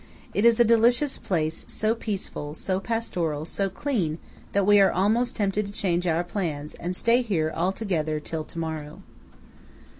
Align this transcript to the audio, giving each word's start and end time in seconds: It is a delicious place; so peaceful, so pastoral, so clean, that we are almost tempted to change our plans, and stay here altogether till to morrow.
It 0.33 0.45
is 0.45 0.59
a 0.59 0.63
delicious 0.63 1.19
place; 1.19 1.63
so 1.69 1.93
peaceful, 1.93 2.55
so 2.55 2.79
pastoral, 2.79 3.45
so 3.45 3.69
clean, 3.69 4.17
that 4.51 4.65
we 4.65 4.79
are 4.79 4.91
almost 4.91 5.35
tempted 5.35 5.67
to 5.67 5.71
change 5.71 6.07
our 6.07 6.23
plans, 6.23 6.73
and 6.73 6.95
stay 6.95 7.21
here 7.21 7.53
altogether 7.55 8.19
till 8.19 8.43
to 8.45 8.57
morrow. 8.57 9.03